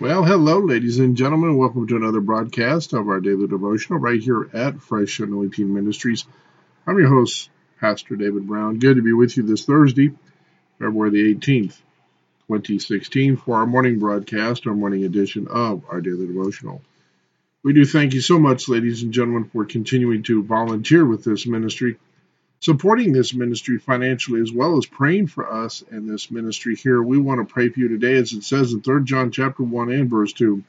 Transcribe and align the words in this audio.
Well, 0.00 0.24
hello, 0.24 0.58
ladies 0.58 0.98
and 0.98 1.16
gentlemen. 1.16 1.56
Welcome 1.56 1.86
to 1.86 1.94
another 1.94 2.20
broadcast 2.20 2.94
of 2.94 3.06
our 3.06 3.20
daily 3.20 3.46
devotional 3.46 4.00
right 4.00 4.20
here 4.20 4.50
at 4.52 4.82
Fresh 4.82 5.20
Anointing 5.20 5.72
Ministries. 5.72 6.26
I'm 6.84 6.98
your 6.98 7.10
host, 7.10 7.48
Pastor 7.78 8.16
David 8.16 8.48
Brown. 8.48 8.80
Good 8.80 8.96
to 8.96 9.02
be 9.02 9.12
with 9.12 9.36
you 9.36 9.44
this 9.44 9.64
Thursday, 9.64 10.10
February 10.80 11.10
the 11.10 11.34
18th, 11.36 11.76
2016, 12.48 13.36
for 13.36 13.58
our 13.58 13.66
morning 13.66 14.00
broadcast, 14.00 14.66
our 14.66 14.74
morning 14.74 15.04
edition 15.04 15.46
of 15.46 15.84
our 15.88 16.00
daily 16.00 16.26
devotional. 16.26 16.82
We 17.62 17.72
do 17.72 17.84
thank 17.84 18.14
you 18.14 18.20
so 18.20 18.40
much, 18.40 18.68
ladies 18.68 19.04
and 19.04 19.12
gentlemen, 19.12 19.44
for 19.44 19.64
continuing 19.64 20.24
to 20.24 20.42
volunteer 20.42 21.06
with 21.06 21.22
this 21.22 21.46
ministry 21.46 21.98
supporting 22.60 23.12
this 23.12 23.34
ministry 23.34 23.78
financially 23.78 24.40
as 24.40 24.52
well 24.52 24.78
as 24.78 24.86
praying 24.86 25.26
for 25.26 25.52
us 25.52 25.82
in 25.90 26.06
this 26.06 26.30
ministry 26.30 26.76
here. 26.76 27.02
We 27.02 27.18
want 27.18 27.46
to 27.46 27.52
pray 27.52 27.68
for 27.68 27.80
you 27.80 27.88
today 27.88 28.14
as 28.14 28.32
it 28.32 28.44
says 28.44 28.72
in 28.72 28.80
3 28.80 29.04
John 29.04 29.30
chapter 29.30 29.62
1 29.62 29.92
and 29.92 30.08
verse 30.08 30.32
2. 30.32 30.62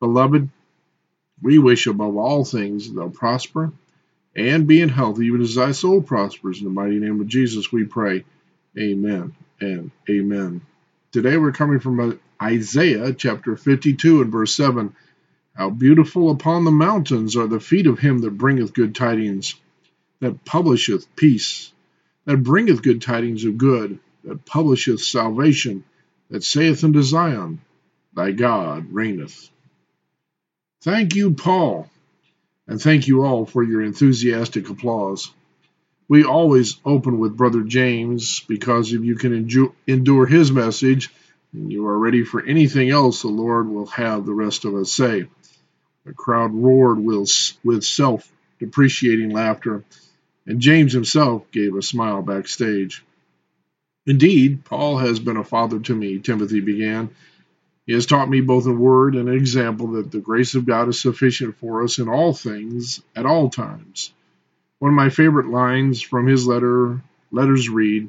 Beloved, 0.00 0.48
we 1.42 1.58
wish 1.58 1.86
above 1.86 2.16
all 2.16 2.44
things 2.44 2.88
that 2.88 2.94
thou 2.94 3.08
prosper 3.08 3.72
and 4.36 4.66
be 4.66 4.80
in 4.80 4.88
health, 4.88 5.20
even 5.20 5.40
as 5.40 5.54
thy 5.54 5.72
soul 5.72 6.00
prospers. 6.02 6.58
In 6.58 6.64
the 6.64 6.70
mighty 6.70 6.98
name 6.98 7.20
of 7.20 7.28
Jesus 7.28 7.72
we 7.72 7.84
pray. 7.84 8.24
Amen 8.78 9.34
and 9.60 9.90
amen. 10.08 10.60
Today 11.12 11.36
we're 11.36 11.52
coming 11.52 11.80
from 11.80 12.20
Isaiah 12.42 13.12
chapter 13.12 13.56
52 13.56 14.22
and 14.22 14.32
verse 14.32 14.54
7. 14.54 14.94
How 15.54 15.70
beautiful 15.70 16.30
upon 16.30 16.64
the 16.64 16.72
mountains 16.72 17.36
are 17.36 17.46
the 17.46 17.60
feet 17.60 17.86
of 17.86 18.00
him 18.00 18.18
that 18.18 18.36
bringeth 18.36 18.74
good 18.74 18.94
tidings 18.94 19.54
that 20.24 20.44
publisheth 20.44 21.14
peace, 21.16 21.72
that 22.24 22.42
bringeth 22.42 22.82
good 22.82 23.02
tidings 23.02 23.44
of 23.44 23.58
good, 23.58 23.98
that 24.24 24.44
publisheth 24.46 25.00
salvation, 25.00 25.84
that 26.30 26.42
saith 26.42 26.82
unto 26.82 27.02
Zion, 27.02 27.60
Thy 28.14 28.32
God 28.32 28.92
reigneth. 28.92 29.50
Thank 30.82 31.14
you, 31.14 31.32
Paul, 31.32 31.90
and 32.66 32.80
thank 32.80 33.06
you 33.08 33.24
all 33.24 33.44
for 33.44 33.62
your 33.62 33.82
enthusiastic 33.82 34.68
applause. 34.68 35.30
We 36.08 36.24
always 36.24 36.76
open 36.84 37.18
with 37.18 37.36
Brother 37.36 37.62
James 37.62 38.40
because 38.40 38.92
if 38.92 39.02
you 39.02 39.16
can 39.16 39.72
endure 39.86 40.26
his 40.26 40.52
message, 40.52 41.10
and 41.52 41.72
you 41.72 41.86
are 41.86 41.98
ready 41.98 42.24
for 42.24 42.44
anything 42.44 42.90
else, 42.90 43.22
the 43.22 43.28
Lord 43.28 43.68
will 43.68 43.86
have 43.86 44.26
the 44.26 44.34
rest 44.34 44.64
of 44.64 44.74
us 44.74 44.92
say. 44.92 45.26
The 46.04 46.12
crowd 46.12 46.52
roared 46.52 46.98
with 46.98 47.84
self 47.84 48.30
depreciating 48.58 49.30
laughter 49.30 49.84
and 50.46 50.60
James 50.60 50.92
himself 50.92 51.50
gave 51.50 51.74
a 51.74 51.82
smile 51.82 52.22
backstage. 52.22 53.04
Indeed, 54.06 54.64
Paul 54.64 54.98
has 54.98 55.18
been 55.18 55.36
a 55.36 55.44
father 55.44 55.78
to 55.80 55.94
me, 55.94 56.18
Timothy 56.18 56.60
began. 56.60 57.10
He 57.86 57.92
has 57.92 58.06
taught 58.06 58.30
me 58.30 58.40
both 58.40 58.66
in 58.66 58.78
word 58.78 59.14
and 59.14 59.28
in 59.28 59.34
example 59.34 59.92
that 59.92 60.10
the 60.10 60.20
grace 60.20 60.54
of 60.54 60.66
God 60.66 60.88
is 60.88 61.00
sufficient 61.00 61.56
for 61.58 61.82
us 61.82 61.98
in 61.98 62.08
all 62.08 62.32
things 62.32 63.02
at 63.14 63.26
all 63.26 63.50
times. 63.50 64.12
One 64.78 64.90
of 64.90 64.96
my 64.96 65.10
favorite 65.10 65.48
lines 65.48 66.02
from 66.02 66.26
his 66.26 66.46
letter 66.46 67.00
letters 67.30 67.68
read 67.68 68.08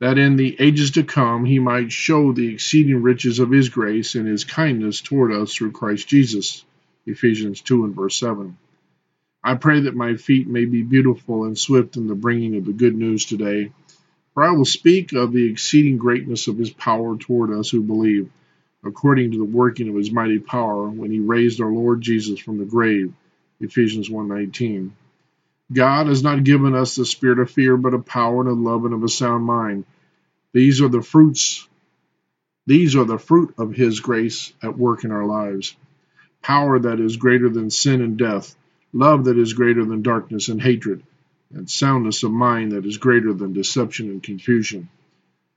that 0.00 0.18
in 0.18 0.36
the 0.36 0.56
ages 0.58 0.92
to 0.92 1.04
come 1.04 1.44
he 1.44 1.58
might 1.58 1.92
show 1.92 2.32
the 2.32 2.52
exceeding 2.52 3.02
riches 3.02 3.38
of 3.38 3.50
his 3.50 3.68
grace 3.68 4.14
and 4.14 4.26
his 4.26 4.44
kindness 4.44 5.00
toward 5.00 5.32
us 5.32 5.54
through 5.54 5.72
Christ 5.72 6.08
Jesus. 6.08 6.64
Ephesians 7.06 7.60
2 7.60 7.84
and 7.84 7.94
verse 7.94 8.16
7. 8.16 8.56
I 9.42 9.54
pray 9.54 9.80
that 9.80 9.96
my 9.96 10.16
feet 10.16 10.48
may 10.48 10.64
be 10.64 10.82
beautiful 10.82 11.44
and 11.44 11.58
swift 11.58 11.96
in 11.96 12.06
the 12.06 12.14
bringing 12.14 12.56
of 12.56 12.66
the 12.66 12.72
good 12.72 12.94
news 12.94 13.24
today. 13.24 13.72
For 14.34 14.44
I 14.44 14.52
will 14.52 14.64
speak 14.64 15.12
of 15.12 15.32
the 15.32 15.48
exceeding 15.50 15.96
greatness 15.96 16.46
of 16.48 16.58
his 16.58 16.70
power 16.70 17.16
toward 17.16 17.50
us 17.50 17.70
who 17.70 17.82
believe, 17.82 18.30
according 18.84 19.32
to 19.32 19.38
the 19.38 19.44
working 19.44 19.88
of 19.88 19.96
his 19.96 20.10
mighty 20.10 20.38
power 20.38 20.88
when 20.88 21.10
he 21.10 21.20
raised 21.20 21.60
our 21.60 21.72
Lord 21.72 22.00
Jesus 22.00 22.38
from 22.38 22.58
the 22.58 22.64
grave. 22.64 23.12
Ephesians 23.60 24.08
1:19. 24.08 24.92
God 25.72 26.06
has 26.08 26.22
not 26.22 26.44
given 26.44 26.74
us 26.74 26.96
the 26.96 27.06
spirit 27.06 27.38
of 27.38 27.50
fear, 27.50 27.76
but 27.76 27.94
of 27.94 28.06
power 28.06 28.40
and 28.40 28.50
of 28.50 28.58
love 28.58 28.84
and 28.84 28.94
of 28.94 29.04
a 29.04 29.08
sound 29.08 29.44
mind. 29.44 29.84
These 30.52 30.80
are 30.80 30.88
the 30.88 31.02
fruits 31.02 31.68
these 32.66 32.94
are 32.94 33.04
the 33.04 33.18
fruit 33.18 33.54
of 33.58 33.74
his 33.74 33.98
grace 33.98 34.52
at 34.62 34.78
work 34.78 35.02
in 35.02 35.10
our 35.10 35.24
lives. 35.24 35.74
Power 36.40 36.78
that 36.78 37.00
is 37.00 37.16
greater 37.16 37.48
than 37.48 37.70
sin 37.70 38.00
and 38.00 38.16
death 38.16 38.54
love 38.92 39.24
that 39.24 39.38
is 39.38 39.52
greater 39.52 39.84
than 39.84 40.02
darkness 40.02 40.48
and 40.48 40.60
hatred, 40.60 41.02
and 41.54 41.70
soundness 41.70 42.22
of 42.22 42.30
mind 42.30 42.72
that 42.72 42.86
is 42.86 42.98
greater 42.98 43.32
than 43.32 43.52
deception 43.52 44.08
and 44.08 44.22
confusion. 44.22 44.88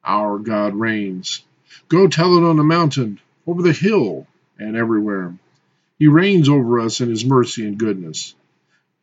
Our 0.04 0.38
God 0.40 0.76
reigns. 0.76 1.44
Go 1.88 2.08
tell 2.08 2.38
it 2.38 2.48
on 2.48 2.58
the 2.58 2.64
mountain, 2.64 3.20
over 3.48 3.62
the 3.62 3.74
hill, 3.74 4.28
and 4.60 4.76
everywhere. 4.76 5.34
He 5.98 6.08
reigns 6.08 6.50
over 6.50 6.80
us 6.80 7.02
in 7.02 7.10
his 7.10 7.26
mercy 7.26 7.66
and 7.66 7.78
goodness. 7.78 8.36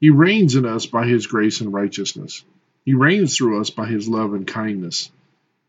He 0.01 0.11
reigns 0.11 0.55
in 0.55 0.65
us 0.65 0.87
by 0.87 1.07
his 1.07 1.27
grace 1.27 1.61
and 1.61 1.73
righteousness. 1.73 2.45
He 2.85 2.95
reigns 2.95 3.37
through 3.37 3.61
us 3.61 3.71
by 3.71 3.87
his 3.87 4.09
love 4.09 4.35
and 4.35 4.47
kindness. 4.47 5.11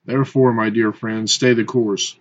Therefore, 0.06 0.54
my 0.54 0.70
dear 0.70 0.92
friends, 0.92 1.34
stay 1.34 1.54
the 1.54 1.64
course. 1.64 2.16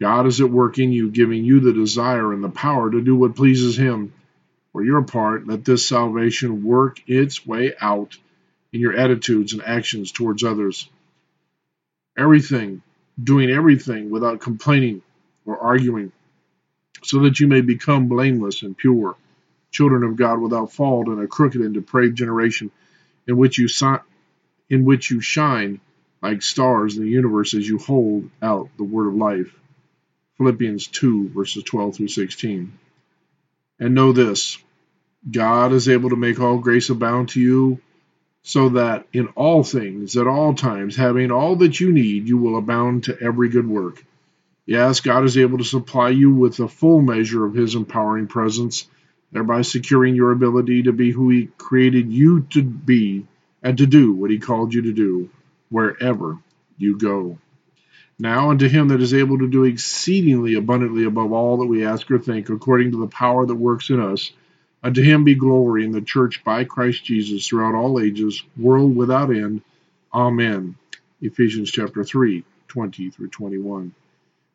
God 0.00 0.26
is 0.26 0.40
at 0.40 0.50
work 0.50 0.78
in 0.78 0.92
you, 0.92 1.10
giving 1.10 1.44
you 1.44 1.60
the 1.60 1.72
desire 1.72 2.32
and 2.32 2.44
the 2.44 2.48
power 2.48 2.90
to 2.90 3.00
do 3.00 3.16
what 3.16 3.36
pleases 3.36 3.76
him 3.76 4.12
for 4.76 4.84
your 4.84 5.00
part, 5.00 5.46
let 5.46 5.64
this 5.64 5.88
salvation 5.88 6.62
work 6.62 7.00
its 7.06 7.46
way 7.46 7.72
out 7.80 8.18
in 8.74 8.80
your 8.80 8.94
attitudes 8.94 9.54
and 9.54 9.62
actions 9.62 10.12
towards 10.12 10.44
others. 10.44 10.86
Everything, 12.14 12.82
doing 13.18 13.48
everything 13.48 14.10
without 14.10 14.42
complaining 14.42 15.00
or 15.46 15.58
arguing, 15.58 16.12
so 17.02 17.20
that 17.20 17.40
you 17.40 17.46
may 17.46 17.62
become 17.62 18.08
blameless 18.08 18.60
and 18.60 18.76
pure, 18.76 19.16
children 19.70 20.02
of 20.02 20.16
God 20.16 20.42
without 20.42 20.72
fault 20.72 21.08
in 21.08 21.20
a 21.20 21.26
crooked 21.26 21.62
and 21.62 21.72
depraved 21.72 22.18
generation, 22.18 22.70
in 23.26 23.38
which 23.38 23.56
you 23.56 23.70
in 24.68 24.84
which 24.84 25.10
you 25.10 25.22
shine 25.22 25.80
like 26.20 26.42
stars 26.42 26.98
in 26.98 27.02
the 27.02 27.08
universe 27.08 27.54
as 27.54 27.66
you 27.66 27.78
hold 27.78 28.28
out 28.42 28.68
the 28.76 28.84
word 28.84 29.08
of 29.08 29.14
life. 29.14 29.58
Philippians 30.36 30.88
2, 30.88 31.30
verses 31.30 31.62
12 31.62 31.96
through 31.96 32.08
16. 32.08 32.78
And 33.78 33.94
know 33.94 34.12
this 34.12 34.58
God 35.30 35.72
is 35.72 35.88
able 35.88 36.10
to 36.10 36.16
make 36.16 36.40
all 36.40 36.58
grace 36.58 36.90
abound 36.90 37.30
to 37.30 37.40
you, 37.40 37.80
so 38.42 38.68
that 38.70 39.06
in 39.12 39.26
all 39.28 39.64
things, 39.64 40.16
at 40.16 40.28
all 40.28 40.54
times, 40.54 40.94
having 40.94 41.32
all 41.32 41.56
that 41.56 41.80
you 41.80 41.92
need, 41.92 42.28
you 42.28 42.38
will 42.38 42.56
abound 42.56 43.04
to 43.04 43.18
every 43.20 43.48
good 43.48 43.66
work. 43.66 44.04
Yes, 44.66 45.00
God 45.00 45.24
is 45.24 45.36
able 45.36 45.58
to 45.58 45.64
supply 45.64 46.10
you 46.10 46.32
with 46.32 46.56
the 46.56 46.68
full 46.68 47.00
measure 47.00 47.44
of 47.44 47.54
His 47.54 47.74
empowering 47.74 48.28
presence, 48.28 48.86
thereby 49.32 49.62
securing 49.62 50.14
your 50.14 50.32
ability 50.32 50.84
to 50.84 50.92
be 50.92 51.10
who 51.10 51.28
He 51.30 51.46
created 51.58 52.12
you 52.12 52.42
to 52.50 52.62
be 52.62 53.26
and 53.62 53.78
to 53.78 53.86
do 53.86 54.12
what 54.12 54.30
He 54.30 54.38
called 54.38 54.74
you 54.74 54.82
to 54.82 54.92
do, 54.92 55.30
wherever 55.70 56.38
you 56.78 56.98
go. 56.98 57.38
Now 58.18 58.50
unto 58.50 58.66
him 58.68 58.88
that 58.88 59.02
is 59.02 59.12
able 59.12 59.38
to 59.38 59.48
do 59.48 59.64
exceedingly 59.64 60.54
abundantly 60.54 61.04
above 61.04 61.32
all 61.32 61.58
that 61.58 61.66
we 61.66 61.84
ask 61.84 62.10
or 62.10 62.18
think, 62.18 62.48
according 62.48 62.92
to 62.92 63.00
the 63.00 63.08
power 63.08 63.44
that 63.44 63.54
works 63.54 63.90
in 63.90 64.00
us, 64.00 64.32
Unto 64.82 65.02
him 65.02 65.24
be 65.24 65.34
glory 65.34 65.84
in 65.84 65.92
the 65.92 66.00
church 66.00 66.44
by 66.44 66.64
Christ 66.64 67.04
Jesus 67.04 67.46
throughout 67.46 67.74
all 67.74 68.00
ages, 68.00 68.42
world 68.56 68.94
without 68.94 69.30
end. 69.30 69.62
Amen. 70.12 70.76
Ephesians 71.20 71.70
chapter 71.70 72.04
3, 72.04 72.44
20 72.68 73.10
through 73.10 73.28
21. 73.28 73.94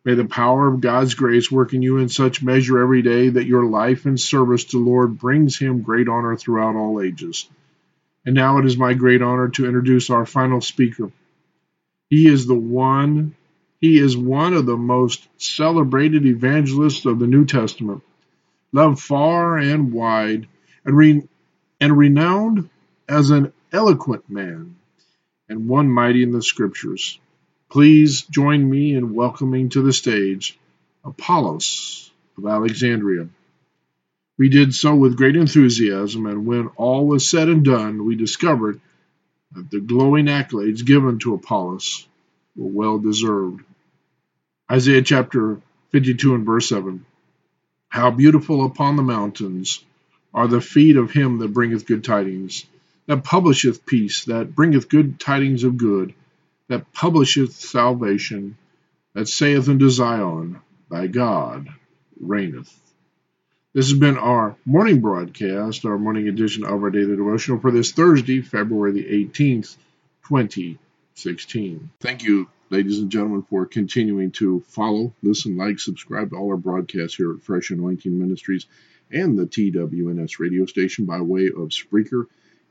May 0.03 0.15
the 0.15 0.25
power 0.25 0.67
of 0.67 0.81
God's 0.81 1.13
grace 1.13 1.51
work 1.51 1.73
in 1.73 1.81
you 1.81 1.97
in 1.97 2.09
such 2.09 2.41
measure 2.41 2.79
every 2.79 3.01
day 3.01 3.29
that 3.29 3.45
your 3.45 3.65
life 3.65 4.05
and 4.05 4.19
service 4.19 4.65
to 4.65 4.83
Lord 4.83 5.19
brings 5.19 5.59
him 5.59 5.81
great 5.81 6.07
honor 6.07 6.35
throughout 6.35 6.75
all 6.75 7.01
ages. 7.01 7.47
And 8.25 8.33
now 8.33 8.57
it 8.57 8.65
is 8.65 8.77
my 8.77 8.93
great 8.93 9.21
honor 9.21 9.49
to 9.49 9.65
introduce 9.65 10.09
our 10.09 10.25
final 10.25 10.61
speaker. 10.61 11.11
He 12.09 12.27
is 12.27 12.45
the 12.45 12.55
one, 12.55 13.35
he 13.79 13.99
is 13.99 14.17
one 14.17 14.53
of 14.53 14.65
the 14.65 14.77
most 14.77 15.27
celebrated 15.37 16.25
evangelists 16.25 17.05
of 17.05 17.19
the 17.19 17.27
New 17.27 17.45
Testament, 17.45 18.03
loved 18.73 18.99
far 18.99 19.57
and 19.57 19.91
wide, 19.91 20.47
and, 20.85 20.97
re- 20.97 21.27
and 21.79 21.97
renowned 21.97 22.69
as 23.07 23.29
an 23.29 23.53
eloquent 23.71 24.29
man 24.29 24.75
and 25.49 25.67
one 25.67 25.89
mighty 25.89 26.23
in 26.23 26.31
the 26.31 26.41
scriptures. 26.41 27.19
Please 27.69 28.23
join 28.23 28.69
me 28.69 28.95
in 28.95 29.13
welcoming 29.13 29.69
to 29.69 29.81
the 29.81 29.93
stage 29.93 30.57
Apollos 31.03 32.11
of 32.37 32.45
Alexandria. 32.45 33.27
We 34.37 34.49
did 34.49 34.73
so 34.73 34.95
with 34.95 35.17
great 35.17 35.35
enthusiasm, 35.35 36.25
and 36.25 36.45
when 36.45 36.67
all 36.77 37.05
was 37.05 37.27
said 37.27 37.49
and 37.49 37.63
done, 37.63 38.05
we 38.05 38.15
discovered 38.15 38.79
that 39.53 39.69
the 39.69 39.79
glowing 39.81 40.25
accolades 40.25 40.85
given 40.85 41.19
to 41.19 41.33
Apollos 41.33 42.07
were 42.55 42.69
well 42.69 42.97
deserved. 42.97 43.61
Isaiah 44.71 45.01
chapter 45.01 45.61
52 45.91 46.35
and 46.35 46.45
verse 46.45 46.69
7 46.69 47.05
How 47.91 48.09
beautiful 48.09 48.65
upon 48.65 48.95
the 48.95 49.03
mountains 49.03 49.85
are 50.33 50.47
the 50.47 50.61
feet 50.61 50.97
of 50.97 51.11
him 51.11 51.37
that 51.37 51.53
bringeth 51.53 51.85
good 51.85 52.03
tidings, 52.03 52.65
that 53.05 53.23
publisheth 53.23 53.85
peace, 53.85 54.25
that 54.25 54.55
bringeth 54.55 54.89
good 54.89 55.19
tidings 55.19 55.63
of 55.63 55.77
good 55.77 56.15
that 56.71 56.93
publisheth 56.93 57.51
salvation, 57.51 58.55
that 59.13 59.27
saith 59.27 59.67
unto 59.67 59.89
Zion, 59.89 60.61
Thy 60.89 61.07
God 61.07 61.67
reigneth. 62.17 62.73
This 63.73 63.89
has 63.89 63.99
been 63.99 64.17
our 64.17 64.55
morning 64.65 65.01
broadcast, 65.01 65.83
our 65.83 65.97
morning 65.97 66.29
edition 66.29 66.63
of 66.63 66.81
our 66.81 66.89
daily 66.89 67.17
devotional 67.17 67.59
for 67.59 67.71
this 67.71 67.91
Thursday, 67.91 68.41
February 68.41 68.93
the 68.93 69.03
18th, 69.03 69.75
2016. 70.29 71.89
Thank 71.99 72.23
you, 72.23 72.47
ladies 72.71 72.99
and 72.99 73.11
gentlemen, 73.11 73.43
for 73.43 73.65
continuing 73.65 74.31
to 74.31 74.61
follow, 74.61 75.13
listen, 75.21 75.57
like, 75.57 75.77
subscribe 75.77 76.29
to 76.29 76.37
all 76.37 76.51
our 76.51 76.57
broadcasts 76.57 77.17
here 77.17 77.33
at 77.33 77.43
Fresh 77.43 77.69
Anointing 77.69 78.17
Ministries 78.17 78.65
and 79.11 79.37
the 79.37 79.45
TWNS 79.45 80.39
radio 80.39 80.65
station 80.65 81.05
by 81.05 81.19
way 81.19 81.47
of 81.47 81.69
Spreaker 81.69 82.27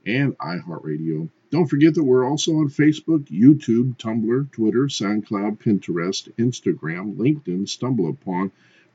and 0.06 0.38
iHeartRadio. 0.38 1.29
Don't 1.50 1.67
forget 1.67 1.93
that 1.94 2.02
we're 2.02 2.26
also 2.26 2.52
on 2.52 2.70
Facebook, 2.70 3.26
YouTube, 3.26 3.99
Tumblr, 3.99 4.50
Twitter, 4.52 4.85
SoundCloud, 4.85 5.58
Pinterest, 5.58 6.32
Instagram, 6.37 7.17
LinkedIn, 7.17 7.67
StumbleUpon, 7.67 8.50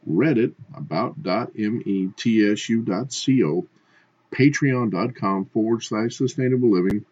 Reddit, 0.09 0.53
about.metsu.co, 0.75 3.67
patreon.com 4.31 5.45
forward 5.45 5.83
slash 5.83 6.15
sustainable 6.15 6.71
living, 6.71 7.05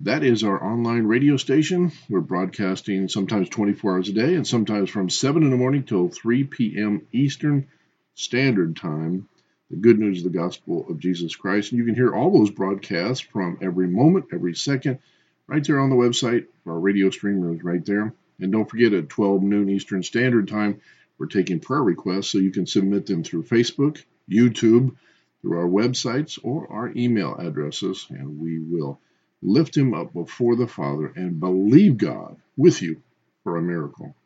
That 0.00 0.24
is 0.24 0.44
our 0.44 0.62
online 0.62 1.04
radio 1.04 1.36
station. 1.36 1.92
We're 2.08 2.20
broadcasting 2.20 3.08
sometimes 3.08 3.48
24 3.48 3.92
hours 3.92 4.08
a 4.08 4.12
day 4.12 4.34
and 4.34 4.46
sometimes 4.46 4.90
from 4.90 5.08
7 5.08 5.42
in 5.42 5.50
the 5.50 5.56
morning 5.56 5.84
till 5.84 6.08
3 6.08 6.44
p.m. 6.44 7.06
Eastern 7.12 7.68
Standard 8.14 8.76
Time 8.76 9.28
the 9.70 9.76
good 9.76 9.98
news 9.98 10.18
of 10.18 10.32
the 10.32 10.38
gospel 10.38 10.86
of 10.88 10.98
Jesus 10.98 11.34
Christ. 11.34 11.72
And 11.72 11.78
you 11.78 11.84
can 11.84 11.94
hear 11.94 12.14
all 12.14 12.30
those 12.30 12.50
broadcasts 12.50 13.20
from 13.20 13.58
every 13.62 13.88
moment, 13.88 14.26
every 14.32 14.54
second, 14.54 14.98
right 15.46 15.64
there 15.64 15.80
on 15.80 15.90
the 15.90 15.96
website. 15.96 16.46
Our 16.66 16.78
radio 16.78 17.10
streamer 17.10 17.54
is 17.54 17.64
right 17.64 17.84
there. 17.84 18.14
And 18.40 18.52
don't 18.52 18.68
forget 18.68 18.92
at 18.92 19.08
12 19.08 19.42
noon 19.42 19.70
Eastern 19.70 20.02
Standard 20.02 20.48
Time, 20.48 20.80
we're 21.18 21.26
taking 21.26 21.60
prayer 21.60 21.82
requests 21.82 22.30
so 22.30 22.38
you 22.38 22.50
can 22.50 22.66
submit 22.66 23.06
them 23.06 23.24
through 23.24 23.44
Facebook, 23.44 24.02
YouTube, 24.30 24.96
through 25.40 25.58
our 25.58 25.68
websites, 25.68 26.38
or 26.42 26.70
our 26.70 26.92
email 26.96 27.34
addresses, 27.36 28.06
and 28.10 28.40
we 28.40 28.58
will 28.58 28.98
lift 29.44 29.76
him 29.76 29.94
up 29.94 30.12
before 30.14 30.56
the 30.56 30.68
Father 30.68 31.08
and 31.16 31.40
believe 31.40 31.98
God 31.98 32.38
with 32.56 32.82
you 32.82 33.02
for 33.44 33.58
a 33.58 33.62
miracle. 33.62 34.16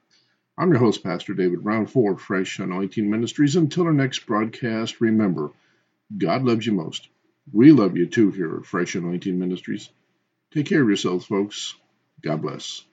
I'm 0.59 0.70
your 0.70 0.81
host, 0.81 1.05
Pastor 1.05 1.35
David 1.35 1.62
Brown 1.65 1.87
for 1.87 2.19
Fresh 2.19 2.61
Anointing 2.61 3.11
Ministries. 3.11 3.56
Until 3.56 3.85
our 3.87 3.93
next 3.93 4.26
broadcast, 4.26 5.00
remember, 5.00 5.53
God 6.17 6.44
loves 6.44 6.67
you 6.67 6.73
most. 6.73 7.09
We 7.53 7.73
love 7.73 7.97
you 7.97 8.06
too 8.06 8.32
here 8.32 8.56
at 8.59 8.67
Fresh 8.67 8.97
Anointing 8.97 9.38
Ministries. 9.38 9.91
Take 10.55 10.67
care 10.67 10.82
of 10.82 10.88
yourselves, 10.88 11.26
folks. 11.26 11.76
God 12.23 12.43
bless. 12.43 12.85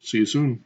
See 0.00 0.20
you 0.20 0.26
soon. 0.26 0.65